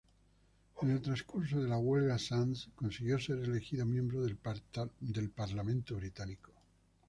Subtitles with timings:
[0.81, 4.35] En el transcurso de la huelga, Sands consiguió ser elegido miembro del
[5.29, 6.53] Parlamento Británico.